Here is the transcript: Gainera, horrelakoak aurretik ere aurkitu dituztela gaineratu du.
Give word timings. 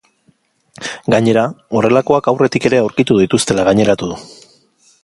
Gainera, 1.15 1.43
horrelakoak 1.81 2.31
aurretik 2.33 2.67
ere 2.71 2.81
aurkitu 2.87 3.21
dituztela 3.25 3.69
gaineratu 3.71 4.13
du. 4.15 4.21